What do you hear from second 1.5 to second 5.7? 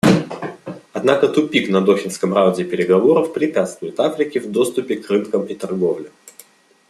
на Дохинском раунде переговоров препятствует Африке в доступе к рынкам и